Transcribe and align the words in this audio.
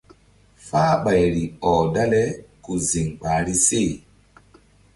Fahɓayri 0.67 1.43
ɔh 1.71 1.75
dale 1.93 2.23
ku 2.63 2.71
ziŋ 2.87 3.07
ɓahri 3.19 3.53
se. 3.65 3.81